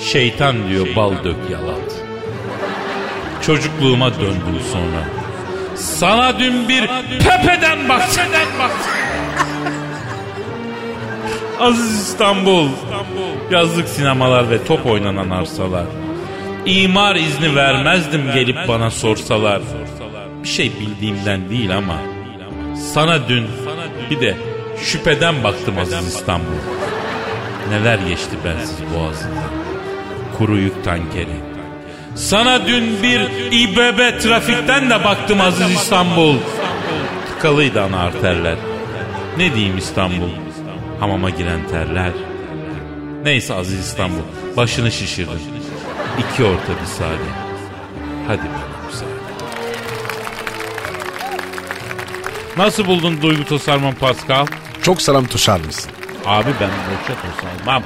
[0.00, 2.02] Şeytan diyor bal dök yalat.
[3.42, 5.04] Çocukluğuma döndüm sonra.
[5.76, 6.86] Sana dün bir
[7.18, 8.24] Pepe'den baktım.
[11.60, 12.68] Aziz İstanbul.
[13.50, 15.84] Yazlık sinemalar ve top oynanan arsalar.
[16.66, 19.62] İmar izni vermezdim gelip bana sorsalar.
[20.42, 21.96] Bir şey bildiğimden değil ama
[22.94, 23.46] sana dün
[24.10, 24.36] bir de
[24.82, 26.87] şüpheden baktım Aziz İstanbul.
[27.70, 29.50] Neler geçti bensiz boğazından.
[30.38, 31.36] Kuru yük tankeri.
[32.14, 33.20] Sana dün bir
[33.52, 36.36] İBB trafikten de baktım Aziz İstanbul.
[37.34, 38.56] Tıkalıydı ana arterler.
[39.36, 40.30] Ne diyeyim İstanbul?
[41.00, 42.12] Hamama giren terler.
[43.24, 44.22] Neyse Aziz İstanbul.
[44.56, 45.40] Başını şişirdin.
[46.18, 47.28] İki orta bir sade.
[48.26, 49.18] Hadi bana müsaade.
[52.56, 54.46] Nasıl buldun duygu tosarmam Pascal?
[54.82, 55.90] Çok selam tuşar mısın?
[56.28, 57.82] Abi ben boşa tosarmam.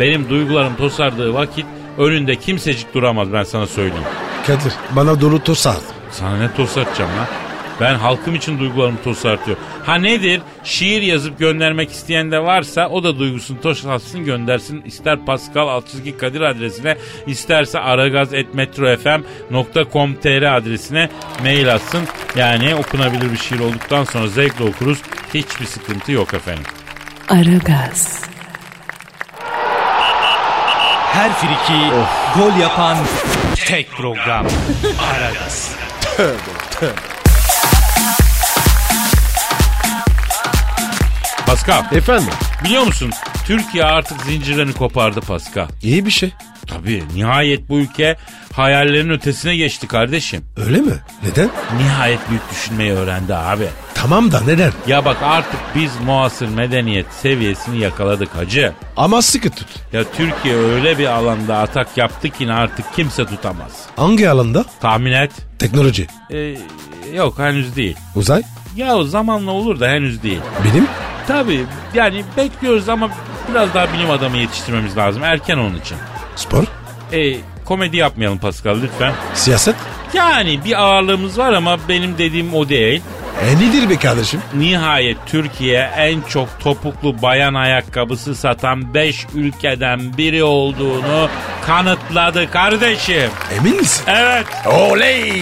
[0.00, 1.66] Benim duygularım tosardığı vakit
[1.98, 4.04] önünde kimsecik duramaz ben sana söyleyeyim.
[4.46, 5.76] Kadir bana doğru tosar.
[6.10, 7.26] Sana ne tosartacağım lan?
[7.80, 9.62] Ben halkım için duygularımı tosartıyorum.
[9.86, 10.40] Ha nedir?
[10.64, 14.82] Şiir yazıp göndermek isteyen de varsa o da duygusunu tosarsın göndersin.
[14.86, 21.08] İster Pascal Altçizgi Kadir adresine isterse aragaz.metrofm.com.tr adresine
[21.42, 22.02] mail atsın.
[22.36, 24.98] Yani okunabilir bir şiir olduktan sonra zevkle okuruz.
[25.34, 26.64] Hiçbir sıkıntı yok efendim.
[27.30, 28.20] Aragaz,
[31.12, 31.80] Her friki
[32.36, 32.96] gol yapan
[33.66, 34.46] tek program.
[35.12, 35.70] Aragaz.
[41.46, 42.28] Pascal Efendim?
[42.64, 43.10] biliyor musun?
[43.46, 45.68] Türkiye artık zincirlerini kopardı Pascal.
[45.82, 46.32] İyi bir şey.
[46.66, 48.16] Tabii nihayet bu ülke
[48.52, 50.44] hayallerin ötesine geçti kardeşim.
[50.56, 50.92] Öyle mi?
[51.22, 51.48] Neden?
[51.78, 53.66] Nihayet büyük düşünmeyi öğrendi abi.
[54.00, 54.72] Tamam da neden?
[54.86, 58.72] Ya bak artık biz muasır medeniyet seviyesini yakaladık hacı.
[58.96, 59.66] Ama sıkı tut.
[59.92, 63.86] Ya Türkiye öyle bir alanda atak yaptı ki artık kimse tutamaz.
[63.96, 64.64] Hangi alanda?
[64.80, 65.30] Tahmin et.
[65.58, 66.06] Teknoloji.
[66.30, 66.54] Ee,
[67.14, 67.96] yok henüz değil.
[68.16, 68.42] Uzay?
[68.76, 70.40] Ya zamanla olur da henüz değil.
[70.64, 70.86] Bilim?
[71.26, 73.10] Tabii yani bekliyoruz ama
[73.50, 75.24] biraz daha bilim adamı yetiştirmemiz lazım.
[75.24, 75.96] Erken onun için.
[76.36, 76.64] Spor?
[77.12, 79.12] E, komedi yapmayalım Pascal lütfen.
[79.34, 79.76] Siyaset?
[80.14, 83.02] Yani bir ağırlığımız var ama benim dediğim o değil.
[83.42, 84.40] E nedir be kardeşim?
[84.54, 91.28] Nihayet Türkiye en çok topuklu bayan ayakkabısı satan 5 ülkeden biri olduğunu
[91.66, 93.30] kanıtladı kardeşim.
[93.58, 94.04] Emin misin?
[94.08, 94.46] Evet.
[94.66, 95.32] Oley!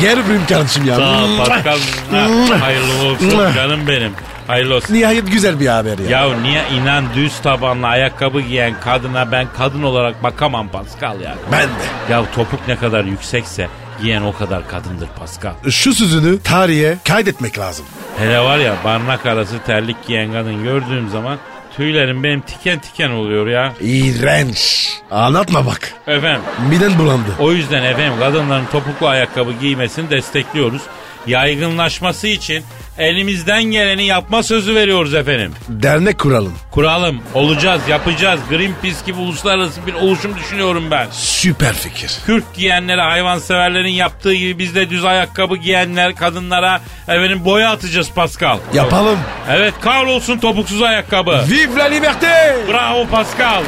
[0.00, 0.96] Gel öpeyim kardeşim ya.
[0.96, 1.78] Sağ ol Pascal.
[2.60, 4.12] Hayırlı olsun canım benim.
[4.46, 4.94] Hayırlı olsun.
[4.94, 6.10] Nihayet güzel bir haber ya.
[6.20, 11.34] Ya niye inan düz tabanlı ayakkabı giyen kadına ben kadın olarak bakamam Pascal ya.
[11.52, 12.12] Ben de.
[12.12, 13.68] Ya topuk ne kadar yüksekse
[14.02, 15.52] giyen o kadar kadındır Pascal.
[15.70, 17.86] Şu sözünü tarihe kaydetmek lazım.
[18.18, 21.38] Hele var ya barnak arası terlik giyen kadın gördüğüm zaman
[21.76, 23.72] tüylerim benim tiken tiken oluyor ya.
[23.80, 24.88] İğrenç.
[25.10, 25.94] Anlatma bak.
[26.06, 27.28] Efendim Miden bulandı.
[27.38, 30.82] o yüzden efendim kadınların topuklu ayakkabı giymesini destekliyoruz.
[31.26, 32.64] Yaygınlaşması için
[32.98, 35.52] elimizden geleni yapma sözü veriyoruz efendim.
[35.68, 36.52] Dernek kuralım.
[36.70, 38.40] Kuralım, olacağız, yapacağız.
[38.50, 41.06] Greenpeace gibi uluslararası bir oluşum düşünüyorum ben.
[41.10, 42.12] Süper fikir.
[42.26, 48.58] Kürk giyenlere, hayvanseverlerin yaptığı gibi biz de düz ayakkabı giyenler, kadınlara efendim boya atacağız Pascal.
[48.74, 49.18] Yapalım.
[49.50, 51.44] Evet kahrolsun topuksuz ayakkabı.
[51.50, 52.56] Vive la liberté!
[52.72, 53.62] Bravo Pascal.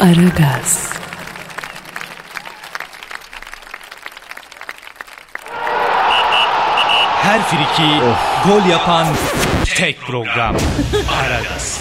[0.00, 0.90] Aragaz,
[7.26, 7.90] Her friki
[8.44, 9.06] gol yapan
[9.76, 10.56] tek program.
[11.22, 11.80] Aragaz.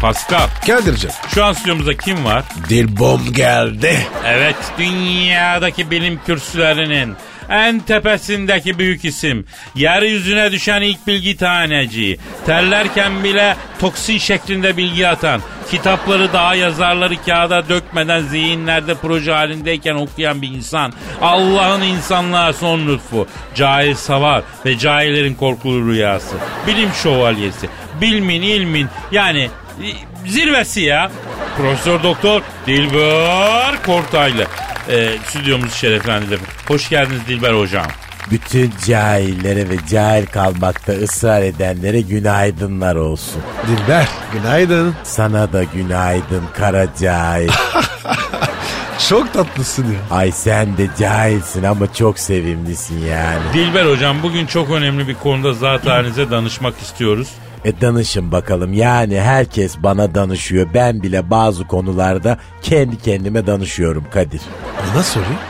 [0.00, 1.10] Pascal Kadir'cim.
[1.34, 2.44] şu an stüdyomuzda kim var?
[2.68, 4.06] Dilbom geldi.
[4.26, 7.16] Evet dünyadaki bilim kürsülerinin
[7.48, 9.46] en tepesindeki büyük isim.
[9.74, 12.18] Yeryüzüne düşen ilk bilgi taneci.
[12.46, 15.40] Terlerken bile toksin şeklinde bilgi atan.
[15.70, 20.92] Kitapları daha yazarları kağıda dökmeden zihinlerde proje halindeyken okuyan bir insan.
[21.22, 23.26] Allah'ın insanlığa son lütfu.
[23.54, 26.36] Cahil savar ve cahillerin korkulu rüyası.
[26.66, 27.68] Bilim şövalyesi.
[28.00, 29.50] Bilmin, ilmin yani
[29.82, 29.88] e,
[30.28, 31.10] zirvesi ya.
[31.56, 34.46] Profesör Doktor Dilber Kortaylı.
[34.90, 36.44] E, stüdyomuzu şereflendirdi.
[36.68, 37.86] Hoş geldiniz Dilber Hocam.
[38.30, 43.42] Bütün cahillere ve cahil kalmakta ısrar edenlere günaydınlar olsun.
[43.66, 44.94] Dilber günaydın.
[45.02, 47.48] Sana da günaydın kara cahil.
[49.08, 50.16] Çok tatlısın ya.
[50.16, 53.42] Ay sen de cahilsin ama çok sevimlisin yani.
[53.54, 57.28] Dilber Hocam bugün çok önemli bir konuda zat halinize danışmak istiyoruz.
[57.64, 60.68] E danışın bakalım yani herkes bana danışıyor.
[60.74, 64.40] Ben bile bazı konularda kendi kendime danışıyorum Kadir.
[64.94, 65.40] O nasıl oluyor?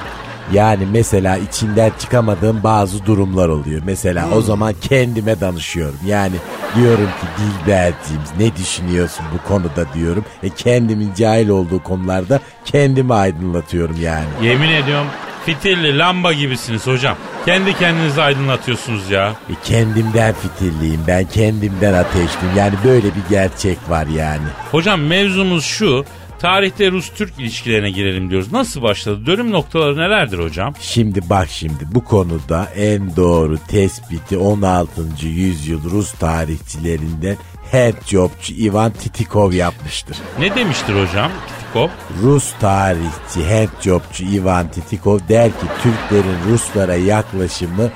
[0.52, 3.83] Yani mesela içinden çıkamadığım bazı durumlar oluyor.
[3.85, 5.98] Mesela o zaman kendime danışıyorum.
[6.07, 6.35] Yani
[6.76, 10.24] diyorum ki Dilberciğim ne düşünüyorsun bu konuda diyorum.
[10.42, 14.26] E kendimin cahil olduğu konularda kendimi aydınlatıyorum yani.
[14.42, 15.07] Yemin ediyorum
[15.46, 17.16] fitilli lamba gibisiniz hocam.
[17.44, 19.28] Kendi kendinizi aydınlatıyorsunuz ya.
[19.28, 22.57] E kendimden fitirliyim ben kendimden ateşliyim.
[22.57, 24.42] Yani böyle bir gerçek var yani.
[24.70, 26.04] Hocam mevzumuz şu.
[26.44, 28.52] Tarihte Rus-Türk ilişkilerine girelim diyoruz.
[28.52, 29.26] Nasıl başladı?
[29.26, 30.74] Dönüm noktaları nelerdir hocam?
[30.80, 35.02] Şimdi bak şimdi bu konuda en doğru tespiti 16.
[35.22, 37.37] yüzyıl Rus tarihçilerinden
[37.72, 40.16] handjobçu Ivan Titikov yapmıştır.
[40.38, 41.88] Ne demiştir hocam Titikov?
[42.22, 47.90] Rus tarihçi handjobçu Ivan Titikov der ki Türklerin Ruslara yaklaşımı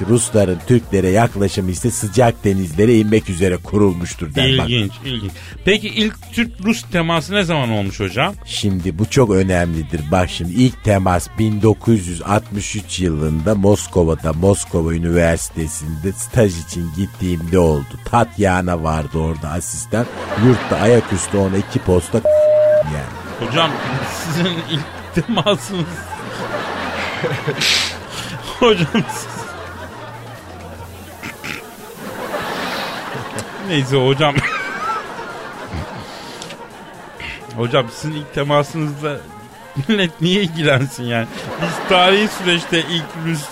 [0.00, 4.58] Rusların Türklere yaklaşımı ise sıcak denizlere inmek üzere kurulmuştur der.
[4.58, 5.32] Bak, İlginç, ilginç.
[5.64, 8.34] Peki ilk Türk-Rus teması ne zaman olmuş hocam?
[8.46, 10.00] Şimdi bu çok önemlidir.
[10.10, 17.84] Bak şimdi ilk temas 1963 yılında Moskova'da Moskova Üniversitesi'nde staj için gittiğimde oldu.
[18.04, 20.06] Tatyana vardı orada asistan.
[20.46, 22.20] Yurtta ayaküstü ona iki posta
[22.84, 23.48] yani.
[23.50, 23.70] Hocam
[24.24, 25.84] sizin ilk temasınız...
[28.60, 29.33] hocam siz...
[33.68, 34.34] Neyse hocam.
[37.56, 39.16] hocam sizin ilk temasınızda
[39.88, 41.26] millet niye ilgilensin yani?
[41.62, 43.42] Biz tarihi süreçte ilk Rus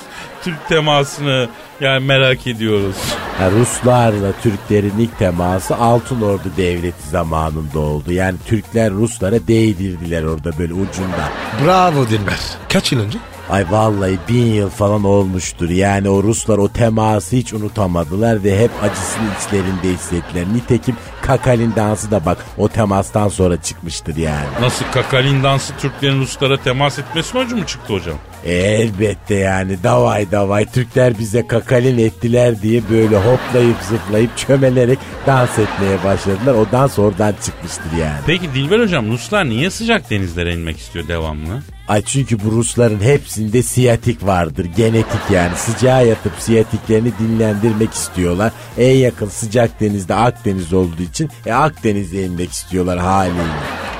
[0.44, 1.48] Türk temasını
[1.80, 2.96] yani merak ediyoruz.
[3.38, 8.12] Ha, Ruslarla Türklerin ilk teması Altın Ordu Devleti zamanında oldu.
[8.12, 11.30] Yani Türkler Ruslara değdirdiler orada böyle ucundan.
[11.64, 12.40] Bravo Dilber.
[12.68, 13.18] Kaç yıl önce?
[13.52, 15.70] Ay vallahi bin yıl falan olmuştur.
[15.70, 20.46] Yani o Ruslar o teması hiç unutamadılar ve hep acısını içlerinde hissettiler.
[20.54, 24.46] Nitekim Kakalin dansı da bak o temastan sonra çıkmıştır yani.
[24.60, 28.14] Nasıl kakalin dansı Türklerin Ruslara temas etmesi sonucu mu çıktı hocam?
[28.44, 35.58] E, elbette yani davay davay Türkler bize kakalin ettiler diye böyle hoplayıp zıplayıp çömelerek dans
[35.58, 36.54] etmeye başladılar.
[36.54, 38.20] O dans oradan çıkmıştır yani.
[38.26, 41.62] Peki Dilber hocam Ruslar niye sıcak denizlere inmek istiyor devamlı?
[41.88, 44.66] Ay çünkü bu Rusların hepsinde siyatik vardır.
[44.76, 45.56] Genetik yani.
[45.56, 48.52] Sıcağa yatıp siyatiklerini dinlendirmek istiyorlar.
[48.78, 53.42] En yakın sıcak denizde Akdeniz olduğu için e, Akdeniz'e inmek istiyorlar haliyle.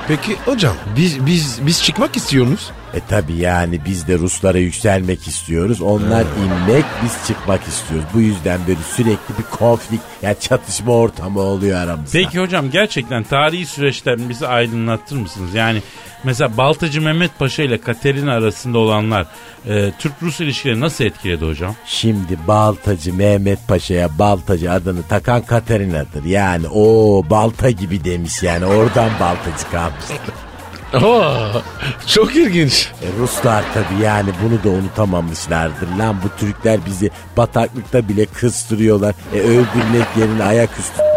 [0.07, 2.71] Peki hocam biz biz biz çıkmak istiyoruz.
[2.93, 5.81] E tabi yani biz de Ruslara yükselmek istiyoruz.
[5.81, 8.07] Onlar inmek biz çıkmak istiyoruz.
[8.13, 12.17] Bu yüzden böyle sürekli bir konflik yani çatışma ortamı oluyor aramızda.
[12.17, 15.53] Peki hocam gerçekten tarihi süreçten bizi aydınlatır mısınız?
[15.53, 15.81] Yani
[16.23, 19.27] mesela Baltacı Mehmet Paşa ile Katerina arasında olanlar
[19.67, 21.75] e, Türk-Rus ilişkileri nasıl etkiledi hocam?
[21.85, 26.25] Şimdi Baltacı Mehmet Paşa'ya Baltacı adını takan Katerina'dır.
[26.25, 30.05] Yani o balta gibi demiş yani oradan Baltacı kalmış.
[30.93, 31.61] Oo,
[32.07, 32.91] çok ilginç.
[33.01, 35.87] E, Ruslar tabii yani bunu da unutamamışlardır.
[35.99, 39.15] Lan bu Türkler bizi bataklıkta bile kıstırıyorlar.
[39.33, 41.12] E öldürmek yerine ayaküstü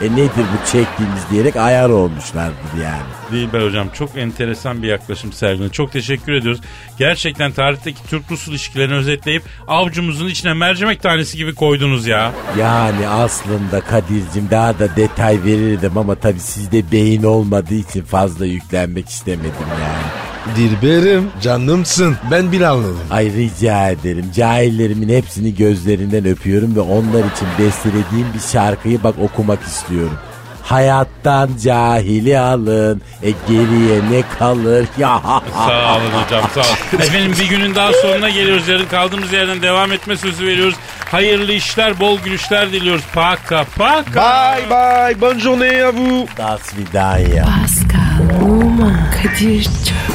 [0.00, 3.02] e nedir bu çektiğimiz diyerek ayar olmuşlardır yani.
[3.32, 5.70] Dilber hocam çok enteresan bir yaklaşım sergiledin.
[5.70, 6.60] Çok teşekkür ediyoruz.
[6.98, 12.32] Gerçekten tarihteki Türk-Rus ilişkilerini özetleyip avcumuzun içine mercimek tanesi gibi koydunuz ya.
[12.58, 19.08] Yani aslında Kadir'cim daha da detay verirdim ama tabii sizde beyin olmadığı için fazla yüklenmek
[19.08, 20.13] istemedim yani.
[20.56, 22.16] Dilberim canımsın.
[22.30, 22.98] Ben bile anladım.
[23.10, 24.30] Ay rica ederim.
[24.36, 30.18] Cahillerimin hepsini gözlerinden öpüyorum ve onlar için bestelediğim bir şarkıyı bak okumak istiyorum.
[30.62, 33.02] Hayattan cahili alın.
[33.22, 34.86] E geriye ne kalır?
[34.98, 35.20] Ya
[35.54, 37.02] Sağ olun hocam sağ olun.
[37.02, 38.68] Efendim bir günün daha sonuna geliyoruz.
[38.68, 40.74] Yarın kaldığımız yerden devam etme sözü veriyoruz.
[41.10, 43.04] Hayırlı işler, bol gülüşler diliyoruz.
[43.14, 44.56] Paka paka.
[44.56, 45.20] Bye bye.
[45.20, 46.28] Bonne journée à vous.
[46.38, 47.44] Das vidanya.
[47.44, 50.13] Pascal, Oman, Kadir çok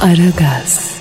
[0.00, 0.97] Aragaz.